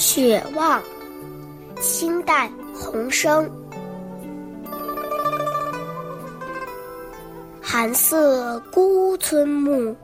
[0.00, 0.82] 雪望，
[1.78, 3.48] 清代洪升。
[7.60, 9.94] 寒色孤村暮，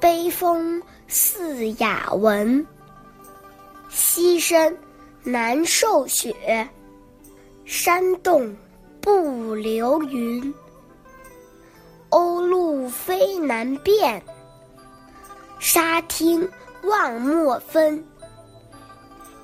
[0.00, 2.66] 悲风似哑文。
[3.90, 4.74] 溪深
[5.22, 6.34] 难受雪，
[7.66, 8.56] 山动
[9.02, 10.42] 不留云。
[12.08, 14.22] 鸥鹭飞难辨，
[15.58, 16.48] 沙汀
[16.84, 18.02] 望莫分。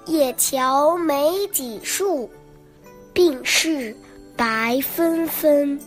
[0.07, 2.29] 野桥没几树，
[3.13, 3.97] 病逝
[4.37, 5.79] 白纷纷。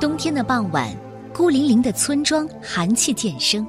[0.00, 0.94] 冬天的傍晚，
[1.34, 3.66] 孤零零的村庄寒气渐生，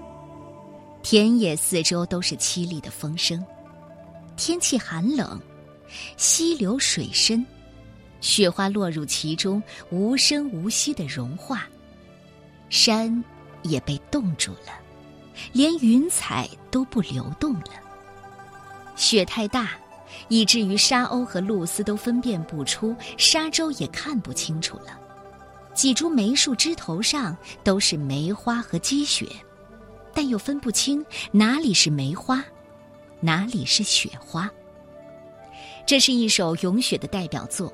[1.01, 3.43] 田野四周都是凄厉的风声。
[4.37, 5.41] 天气寒冷，
[6.15, 7.43] 溪流水深，
[8.21, 11.67] 雪花落入其中，无声无息的融化。
[12.69, 13.23] 山
[13.63, 14.71] 也被冻住了，
[15.51, 17.71] 连云彩都不流动了。
[18.95, 19.71] 雪太大，
[20.27, 24.99] 以至于沙鸥和露丝都分辨不出，沙洲也看不清楚了。
[25.75, 29.27] 几株梅树枝头上都是梅花和积雪，
[30.13, 32.43] 但又分不清哪里是梅花，
[33.19, 34.49] 哪里是雪花。
[35.85, 37.71] 这是一首咏雪的代表作，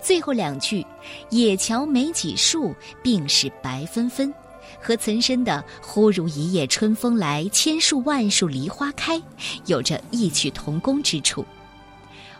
[0.00, 0.86] 最后两句
[1.30, 4.32] “野桥没几树，病逝白纷纷”
[4.78, 9.20] 和岑参的“忽如一夜春风来，千树万树梨花开”
[9.64, 11.44] 有着异曲同工之处。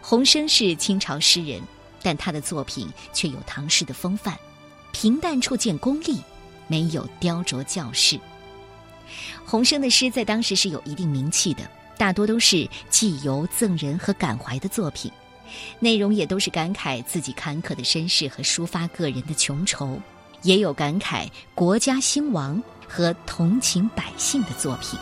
[0.02, 1.62] 洪升是清朝诗人，
[2.02, 4.38] 但他的作品却有唐诗的风范。
[5.00, 6.18] 平淡处见功力，
[6.66, 8.18] 没有雕琢教饰。
[9.46, 11.62] 洪生的诗在当时是有一定名气的，
[11.96, 15.08] 大多都是寄游、赠人和感怀的作品，
[15.78, 20.00] 内容也都是感慨自己坎坷的身世和抒发个人的穷愁，
[20.42, 24.98] 也有感慨国家兴亡和同情百姓的作品。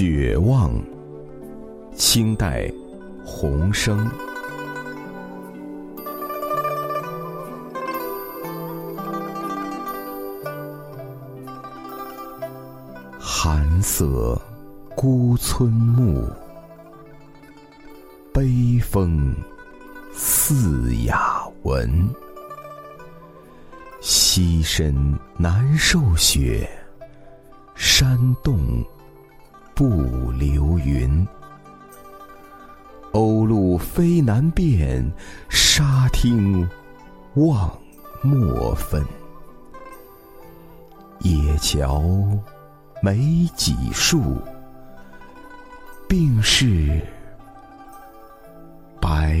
[0.00, 0.72] 雪望，
[1.94, 2.72] 清代，
[3.22, 4.10] 洪生。
[13.18, 14.40] 寒色
[14.96, 16.26] 孤村暮，
[18.32, 19.36] 悲风
[20.14, 22.08] 似哑文。
[24.00, 26.66] 溪深难受雪，
[27.74, 28.82] 山动。
[29.80, 31.26] 不留云，
[33.12, 35.10] 鸥鹭飞难辨，
[35.48, 36.68] 沙汀
[37.36, 37.72] 望
[38.22, 39.02] 墨分。
[41.20, 42.04] 野桥
[43.00, 44.36] 没几树，
[46.06, 47.00] 病逝
[49.00, 49.38] 白